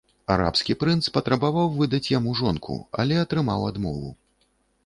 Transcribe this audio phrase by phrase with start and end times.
[0.35, 4.09] Арабскі прынц патрабаваў выдаць яму жонку, але атрымаў адмову.